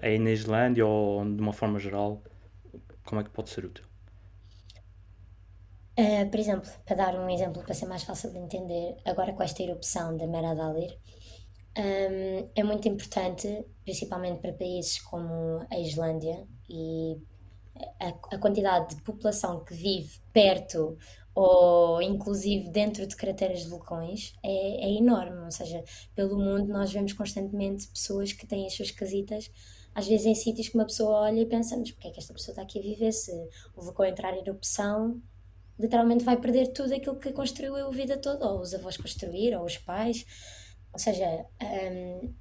é 0.00 0.18
na 0.18 0.30
Islândia 0.30 0.84
ou 0.86 1.24
de 1.24 1.40
uma 1.40 1.52
forma 1.52 1.78
geral? 1.78 2.22
Como 3.04 3.20
é 3.20 3.24
que 3.24 3.30
pode 3.30 3.50
ser 3.50 3.64
útil? 3.64 3.84
Uh, 5.98 6.28
por 6.30 6.38
exemplo, 6.38 6.70
para 6.84 6.96
dar 6.96 7.14
um 7.14 7.28
exemplo 7.30 7.62
para 7.62 7.74
ser 7.74 7.86
mais 7.86 8.02
fácil 8.02 8.30
de 8.30 8.38
entender, 8.38 8.96
agora 9.04 9.32
com 9.32 9.42
esta 9.42 9.62
erupção 9.62 10.16
da 10.16 10.26
Mera 10.26 10.54
Dalir, 10.54 10.98
um, 11.78 12.50
é 12.54 12.62
muito 12.62 12.86
importante, 12.88 13.66
principalmente 13.84 14.40
para 14.40 14.52
países 14.52 15.00
como 15.00 15.66
a 15.70 15.78
Islândia 15.78 16.46
e 16.68 17.16
a, 18.00 18.08
a, 18.34 18.38
quantidade 18.38 18.94
de 18.94 19.02
população 19.02 19.62
que 19.64 19.74
vive 19.74 20.18
perto 20.32 20.96
ou 21.34 22.00
inclusive 22.00 22.70
dentro 22.70 23.06
de 23.06 23.14
crateras 23.14 23.60
de 23.62 23.68
vulcões 23.68 24.34
é, 24.42 24.86
é 24.86 24.92
enorme. 24.98 25.44
Ou 25.44 25.50
seja, 25.50 25.82
pelo 26.14 26.38
mundo 26.38 26.68
nós 26.68 26.92
vemos 26.92 27.12
constantemente 27.12 27.88
pessoas 27.88 28.32
que 28.32 28.46
têm 28.46 28.66
as 28.66 28.74
suas 28.74 28.90
casitas 28.90 29.50
às 29.96 30.06
vezes 30.06 30.26
em 30.26 30.34
sítios 30.34 30.68
que 30.68 30.74
uma 30.74 30.84
pessoa 30.84 31.20
olha 31.20 31.40
e 31.40 31.46
pensa, 31.46 31.74
mas 31.74 31.90
porque 31.90 32.08
é 32.08 32.10
que 32.10 32.18
esta 32.18 32.34
pessoa 32.34 32.52
está 32.52 32.60
aqui 32.60 32.78
a 32.78 32.82
viver? 32.82 33.12
Se 33.12 33.32
o 33.74 33.80
vulcão 33.80 34.04
entrar 34.04 34.34
em 34.34 34.40
erupção, 34.40 35.22
literalmente 35.78 36.24
vai 36.24 36.36
perder 36.36 36.72
tudo 36.72 36.94
aquilo 36.94 37.16
que 37.16 37.32
construiu 37.32 37.76
a 37.76 37.90
vida 37.90 38.16
toda, 38.16 38.46
ou 38.46 38.60
os 38.60 38.74
avós 38.74 38.96
construíram, 38.96 39.60
ou 39.60 39.66
os 39.66 39.78
pais. 39.78 40.24
Ou 40.92 40.98
seja, 40.98 41.46
um, 41.62 42.34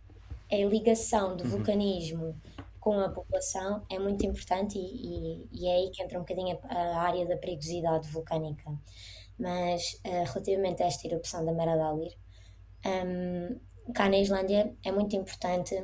a 0.52 0.56
ligação 0.70 1.36
do 1.36 1.44
uhum. 1.44 1.50
vulcanismo 1.50 2.40
com 2.80 3.00
a 3.00 3.10
população 3.10 3.84
é 3.90 3.98
muito 3.98 4.26
importante 4.26 4.78
e, 4.78 4.82
e, 4.82 5.48
e, 5.52 5.68
é 5.68 5.76
aí 5.76 5.92
que 5.92 6.04
entra 6.04 6.20
um 6.20 6.22
bocadinho 6.22 6.58
a, 6.64 6.78
a 6.78 7.02
área 7.02 7.26
da 7.26 7.36
perigosidade 7.36 8.08
vulcânica. 8.10 8.72
Mas 9.38 10.00
uh, 10.06 10.24
relativamente 10.32 10.84
a 10.84 10.86
esta 10.86 11.08
erupção 11.08 11.44
da 11.44 11.52
Mera 11.52 11.76
Dalir, 11.76 12.16
um, 12.86 13.60
cá 13.92 14.08
na 14.08 14.20
Islândia 14.20 14.74
é 14.84 14.92
muito 14.92 15.16
importante. 15.16 15.76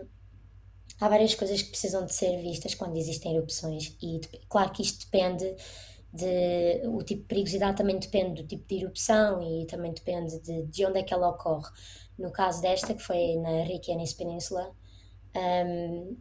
Há 0.99 1.09
várias 1.09 1.33
coisas 1.33 1.61
que 1.61 1.71
precisam 1.71 2.05
de 2.05 2.13
ser 2.13 2.39
vistas 2.39 2.75
quando 2.75 2.95
existem 2.95 3.35
erupções, 3.35 3.97
e 4.01 4.21
claro 4.47 4.71
que 4.71 4.83
isto 4.83 5.05
depende 5.05 5.55
de, 6.13 6.81
o 6.87 7.01
tipo 7.03 7.21
de 7.21 7.27
perigosidade 7.27 7.77
também 7.77 7.97
depende 7.97 8.41
do 8.41 8.47
tipo 8.47 8.67
de 8.67 8.75
erupção 8.75 9.41
e 9.41 9.65
também 9.65 9.93
depende 9.93 10.39
de, 10.41 10.63
de 10.63 10.85
onde 10.85 10.99
é 10.99 11.03
que 11.03 11.13
ela 11.13 11.29
ocorre. 11.29 11.69
No 12.17 12.31
caso 12.31 12.61
desta, 12.61 12.93
que 12.93 13.01
foi 13.01 13.35
na 13.37 13.63
Reykjanes 13.63 14.13
Península, 14.13 14.71
um, 15.35 16.17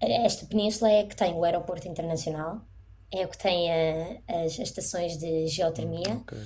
esta 0.00 0.46
península 0.46 0.90
é 0.90 1.04
que 1.04 1.16
tem 1.16 1.34
o 1.34 1.44
aeroporto 1.44 1.88
internacional, 1.88 2.62
é 3.12 3.26
que 3.26 3.36
tem 3.36 3.70
a, 3.70 4.20
as, 4.28 4.52
as, 4.52 4.58
estações 4.58 5.18
de 5.18 5.46
geotermia 5.46 6.16
okay. 6.22 6.38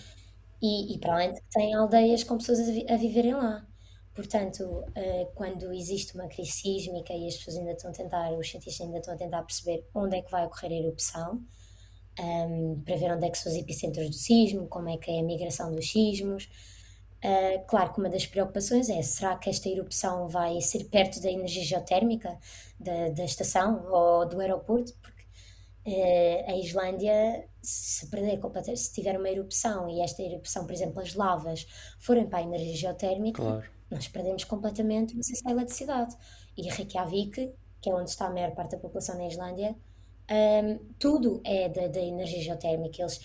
e, 0.63 0.95
e, 0.95 0.99
para 0.99 1.15
além 1.15 1.33
de 1.33 1.41
que 1.41 1.49
tem 1.51 1.75
aldeias 1.75 2.25
com 2.25 2.39
pessoas 2.39 2.61
a, 2.61 2.65
vi, 2.65 2.87
a 2.89 2.97
viverem 2.97 3.35
lá. 3.35 3.67
Portanto, 4.15 4.63
uh, 4.63 5.33
quando 5.35 5.73
existe 5.73 6.15
uma 6.15 6.29
crise 6.29 6.53
sísmica 6.53 7.13
e 7.13 7.27
as 7.27 7.37
pessoas 7.37 7.59
ainda 7.59 7.73
estão 7.73 7.91
a 7.91 7.95
tentar, 7.95 8.33
os 8.33 8.49
cientistas 8.49 8.87
ainda 8.87 8.99
estão 8.99 9.15
a 9.15 9.17
tentar 9.17 9.43
perceber 9.43 9.85
onde 9.93 10.17
é 10.17 10.23
que 10.23 10.31
vai 10.31 10.47
ocorrer 10.47 10.71
a 10.71 10.87
erupção, 10.87 11.43
um, 12.19 12.81
para 12.85 12.97
ver 12.97 13.13
onde 13.13 13.27
é 13.27 13.31
que 13.31 13.39
são 13.39 13.51
os 13.51 13.59
epicentros 13.59 14.09
do 14.09 14.15
sismo, 14.15 14.67
como 14.69 14.89
é 14.89 14.97
que 14.97 15.11
é 15.11 15.21
a 15.21 15.23
migração 15.23 15.73
dos 15.73 15.91
sismos. 15.91 16.49
Uh, 17.25 17.65
claro 17.67 17.93
que 17.93 17.99
uma 17.99 18.11
das 18.11 18.27
preocupações 18.27 18.89
é: 18.89 19.01
será 19.03 19.37
que 19.37 19.49
esta 19.49 19.69
erupção 19.69 20.29
vai 20.29 20.61
ser 20.61 20.85
perto 20.85 21.21
da 21.23 21.31
energia 21.31 21.65
geotérmica 21.65 22.39
da, 22.79 23.09
da 23.09 23.25
estação 23.25 23.87
ou 23.91 24.29
do 24.29 24.41
aeroporto? 24.41 24.93
Porque 25.01 25.25
uh, 25.87 26.51
a 26.51 26.57
Islândia, 26.57 27.49
se 27.63 28.07
perder 28.09 28.39
se 28.77 28.93
tiver 28.93 29.19
uma 29.19 29.31
erupção 29.31 29.89
e 29.89 30.01
esta 30.01 30.23
erupção, 30.23 30.67
por 30.67 30.73
exemplo, 30.73 31.01
as 31.01 31.15
lavas 31.15 31.67
forem 31.99 32.27
para 32.27 32.41
a 32.41 32.43
energia 32.43 32.77
geotérmica, 32.77 33.43
claro. 33.43 33.65
nós 33.91 34.07
perdemos 34.07 34.45
completamente 34.45 35.17
o 35.17 35.21
acesso 35.21 35.49
à 35.49 35.51
eletricidade. 35.51 36.15
E 36.57 36.69
Reykjavik, 36.69 37.55
que 37.81 37.91
é 37.91 37.95
onde 37.95 38.11
está 38.11 38.27
a 38.27 38.31
maior 38.31 38.55
parte 38.55 38.73
da 38.73 38.79
população 38.79 39.17
na 39.17 39.27
Islândia, 39.27 39.75
um, 40.31 40.79
tudo 40.99 41.41
é 41.45 41.69
da, 41.69 41.87
da, 41.89 42.01
energia 42.01 42.43
geotérmica. 42.43 43.03
Eles 43.03 43.21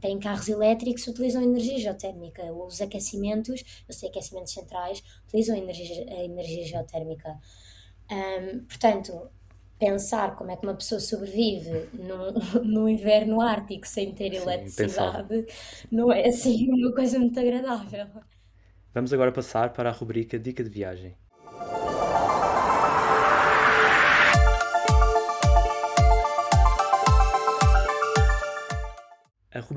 têm 0.00 0.18
carros 0.18 0.48
elétricos, 0.48 1.06
utilizam 1.06 1.42
energia 1.42 1.78
geotérmica. 1.78 2.42
Os 2.52 2.80
aquecimentos, 2.80 3.62
eu 3.88 3.94
sei 3.94 4.08
aquecimentos 4.08 4.52
centrais, 4.52 5.02
utilizam 5.26 5.56
energia, 5.56 6.06
a 6.10 6.24
energia 6.24 6.64
geotérmica. 6.64 7.38
Um, 8.10 8.64
portanto, 8.64 9.30
pensar 9.78 10.34
como 10.34 10.50
é 10.50 10.56
que 10.56 10.66
uma 10.66 10.74
pessoa 10.74 11.00
sobrevive 11.00 11.88
num, 11.92 12.32
num 12.64 12.88
inverno 12.88 13.40
ártico 13.40 13.86
sem 13.86 14.12
ter 14.12 14.32
Sim, 14.32 14.42
eletricidade 14.42 15.46
não 15.90 16.10
é 16.10 16.26
assim 16.26 16.68
uma 16.70 16.92
coisa 16.92 17.18
muito 17.18 17.38
agradável. 17.38 18.06
Vamos 18.92 19.12
agora 19.12 19.30
passar 19.30 19.72
para 19.72 19.90
a 19.90 19.92
rubrica 19.92 20.38
Dica 20.38 20.64
de 20.64 20.70
Viagem. 20.70 21.14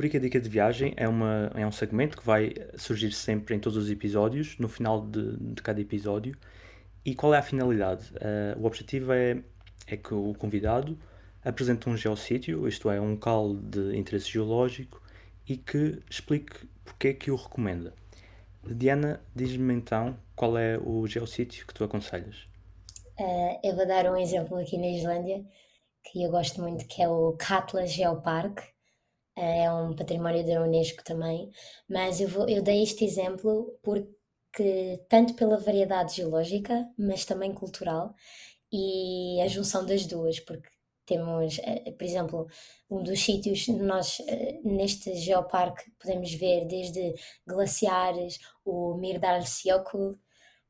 Rubrica 0.01 0.19
Dica 0.19 0.41
de 0.41 0.49
Viagem 0.49 0.95
é, 0.97 1.07
uma, 1.07 1.51
é 1.53 1.63
um 1.63 1.71
segmento 1.71 2.17
que 2.17 2.25
vai 2.25 2.55
surgir 2.75 3.11
sempre 3.11 3.53
em 3.53 3.59
todos 3.59 3.77
os 3.77 3.87
episódios, 3.87 4.57
no 4.57 4.67
final 4.67 4.99
de, 4.99 5.37
de 5.37 5.61
cada 5.61 5.79
episódio. 5.79 6.35
E 7.05 7.13
qual 7.13 7.35
é 7.35 7.37
a 7.37 7.43
finalidade? 7.43 8.11
Uh, 8.15 8.59
o 8.59 8.65
objetivo 8.65 9.13
é, 9.13 9.43
é 9.85 9.95
que 9.95 10.11
o 10.11 10.33
convidado 10.33 10.97
apresente 11.45 11.87
um 11.87 11.95
geossítio, 11.95 12.67
isto 12.67 12.89
é, 12.89 12.99
um 12.99 13.11
local 13.11 13.53
de 13.53 13.95
interesse 13.95 14.27
geológico, 14.27 14.99
e 15.47 15.55
que 15.55 15.99
explique 16.09 16.67
porque 16.83 17.09
é 17.09 17.13
que 17.13 17.29
o 17.29 17.35
recomenda. 17.35 17.93
Diana, 18.65 19.21
diz-me 19.35 19.71
então 19.71 20.17
qual 20.35 20.57
é 20.57 20.79
o 20.79 21.05
geossítio 21.05 21.67
que 21.67 21.75
tu 21.75 21.83
aconselhas. 21.83 22.47
Uh, 23.19 23.59
eu 23.63 23.75
vou 23.75 23.85
dar 23.85 24.11
um 24.11 24.17
exemplo 24.17 24.57
aqui 24.57 24.79
na 24.79 24.87
Islândia 24.87 25.45
que 26.05 26.23
eu 26.23 26.31
gosto 26.31 26.59
muito, 26.59 26.87
que 26.87 27.03
é 27.03 27.07
o 27.07 27.33
Katla 27.33 27.85
Geopark 27.85 28.63
é 29.35 29.71
um 29.71 29.95
património 29.95 30.45
da 30.45 30.61
Unesco 30.61 31.03
também, 31.03 31.49
mas 31.89 32.19
eu, 32.21 32.27
vou, 32.27 32.47
eu 32.49 32.61
dei 32.61 32.83
este 32.83 33.05
exemplo 33.05 33.77
porque, 33.81 35.03
tanto 35.09 35.33
pela 35.35 35.57
variedade 35.57 36.15
geológica, 36.17 36.89
mas 36.97 37.25
também 37.25 37.53
cultural, 37.53 38.13
e 38.71 39.41
a 39.41 39.47
junção 39.47 39.85
das 39.85 40.05
duas, 40.05 40.39
porque 40.39 40.69
temos, 41.05 41.59
eh, 41.59 41.91
por 41.91 42.03
exemplo, 42.05 42.47
um 42.89 43.03
dos 43.03 43.19
sítios, 43.23 43.67
nós 43.67 44.21
eh, 44.27 44.59
neste 44.63 45.15
geoparque 45.15 45.91
podemos 45.99 46.33
ver 46.33 46.65
desde 46.67 47.15
glaciares, 47.45 48.39
o 48.65 48.95
Myrdalsjökull, 48.95 50.17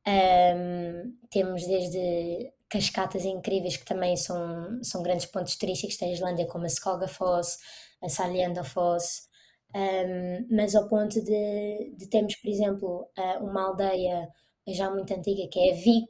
um, 0.06 1.16
temos 1.30 1.64
desde 1.66 2.52
cascatas 2.68 3.24
incríveis 3.24 3.76
que 3.76 3.84
também 3.84 4.16
são, 4.16 4.82
são 4.82 5.02
grandes 5.02 5.26
pontos 5.26 5.56
turísticos 5.56 5.96
da 5.98 6.08
Islândia, 6.08 6.46
como 6.46 6.64
a 6.64 6.68
Skogafoss, 6.68 7.58
a 8.02 8.08
Salienda 8.08 8.64
Foss, 8.64 9.28
um, 9.74 10.46
mas 10.54 10.74
ao 10.74 10.88
ponto 10.88 11.22
de, 11.22 11.94
de 11.96 12.06
termos, 12.08 12.36
por 12.36 12.48
exemplo, 12.48 13.08
uma 13.40 13.68
aldeia 13.68 14.28
já 14.68 14.90
muito 14.90 15.12
antiga 15.14 15.48
que 15.48 15.58
é 15.58 15.72
a 15.72 15.76
Vik, 15.76 16.08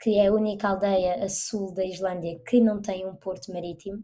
que 0.00 0.18
é 0.18 0.26
a 0.26 0.32
única 0.32 0.68
aldeia 0.68 1.24
a 1.24 1.28
sul 1.28 1.72
da 1.74 1.84
Islândia 1.84 2.40
que 2.46 2.60
não 2.60 2.80
tem 2.82 3.06
um 3.06 3.14
porto 3.14 3.52
marítimo. 3.52 4.02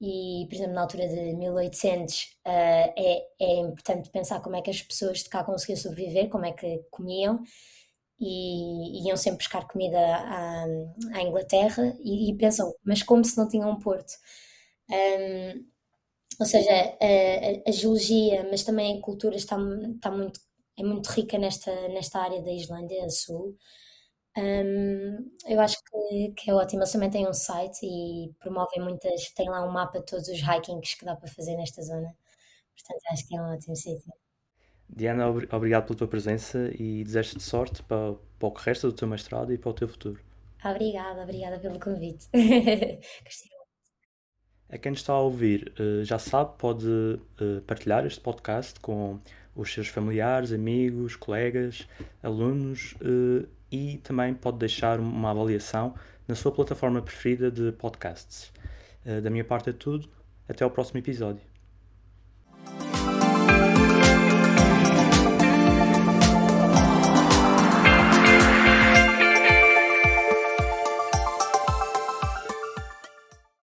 E, 0.00 0.46
por 0.48 0.54
exemplo, 0.54 0.74
na 0.74 0.82
altura 0.82 1.08
de 1.08 1.34
1800 1.34 2.22
uh, 2.46 2.48
é, 2.96 3.26
é 3.40 3.56
importante 3.60 4.10
pensar 4.10 4.40
como 4.40 4.56
é 4.56 4.62
que 4.62 4.70
as 4.70 4.80
pessoas 4.82 5.18
de 5.18 5.28
cá 5.28 5.42
conseguiam 5.42 5.76
sobreviver, 5.76 6.28
como 6.28 6.46
é 6.46 6.52
que 6.52 6.84
comiam. 6.90 7.40
E 8.20 9.06
iam 9.06 9.16
sempre 9.16 9.38
buscar 9.38 9.66
comida 9.68 9.98
à, 9.98 10.64
à 11.14 11.22
Inglaterra 11.22 11.96
e, 12.00 12.30
e, 12.30 12.36
pensam, 12.36 12.72
mas 12.84 13.02
como 13.02 13.24
se 13.24 13.36
não 13.36 13.48
tinham 13.48 13.70
um 13.70 13.78
porto? 13.78 14.12
Um, 14.90 15.64
ou 16.38 16.46
seja, 16.46 16.70
a, 16.70 17.68
a, 17.68 17.72
geologia, 17.72 18.46
mas 18.50 18.62
também 18.62 18.98
a 18.98 19.00
cultura 19.00 19.36
está, 19.36 19.56
está 19.94 20.10
muito, 20.10 20.40
é 20.78 20.82
muito 20.82 21.08
rica 21.08 21.38
nesta, 21.38 21.70
nesta 21.88 22.20
área 22.20 22.42
da 22.42 22.52
Islândia 22.52 23.08
Sul. 23.10 23.56
Um, 24.36 25.30
eu 25.48 25.60
acho 25.60 25.76
que, 25.82 26.32
que 26.36 26.50
é 26.50 26.54
ótimo. 26.54 26.80
Eles 26.80 26.92
também 26.92 27.10
têm 27.10 27.28
um 27.28 27.32
site 27.32 27.84
e 27.84 28.32
promovem 28.38 28.80
muitas. 28.80 29.30
Tem 29.34 29.48
lá 29.48 29.66
um 29.66 29.72
mapa 29.72 29.98
de 29.98 30.06
todos 30.06 30.28
os 30.28 30.38
hikings 30.38 30.94
que 30.94 31.04
dá 31.04 31.16
para 31.16 31.28
fazer 31.28 31.56
nesta 31.56 31.82
zona. 31.82 32.14
Portanto, 32.76 33.02
acho 33.12 33.26
que 33.26 33.36
é 33.36 33.42
um 33.42 33.52
ótimo 33.52 33.74
sítio. 33.74 34.12
Diana, 34.88 35.28
obrigado 35.28 35.86
pela 35.86 35.98
tua 35.98 36.08
presença 36.08 36.70
e 36.78 37.04
desejo-te 37.04 37.42
sorte 37.42 37.82
para, 37.82 38.14
para 38.38 38.48
o 38.48 38.52
que 38.52 38.62
resta 38.62 38.86
do 38.86 38.92
teu 38.92 39.08
mestrado 39.08 39.52
e 39.52 39.58
para 39.58 39.70
o 39.70 39.74
teu 39.74 39.88
futuro. 39.88 40.20
Obrigada, 40.64 41.22
obrigada 41.22 41.58
pelo 41.58 41.78
convite. 41.78 42.28
A 44.70 44.76
quem 44.76 44.92
está 44.92 45.14
a 45.14 45.20
ouvir, 45.20 45.72
eh, 45.78 46.04
já 46.04 46.18
sabe, 46.18 46.52
pode 46.58 46.86
eh, 47.40 47.60
partilhar 47.66 48.04
este 48.04 48.20
podcast 48.20 48.78
com 48.80 49.18
os 49.56 49.72
seus 49.72 49.88
familiares, 49.88 50.52
amigos, 50.52 51.16
colegas, 51.16 51.88
alunos 52.22 52.94
eh, 53.00 53.46
e 53.72 53.96
também 53.98 54.34
pode 54.34 54.58
deixar 54.58 55.00
uma 55.00 55.30
avaliação 55.30 55.94
na 56.26 56.34
sua 56.34 56.52
plataforma 56.52 57.00
preferida 57.00 57.50
de 57.50 57.72
podcasts. 57.72 58.52
Da 59.22 59.30
minha 59.30 59.44
parte 59.44 59.70
é 59.70 59.72
tudo. 59.72 60.06
Até 60.46 60.64
ao 60.64 60.70
próximo 60.70 60.98
episódio. 60.98 61.47